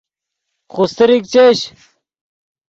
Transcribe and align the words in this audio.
خوستریک 0.73 1.23
چش 1.33 1.59